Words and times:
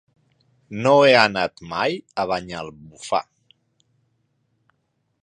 No 0.85 0.93
he 1.07 1.11
anat 1.25 1.61
mai 1.73 1.99
a 2.23 2.27
Banyalbufar. 2.33 3.23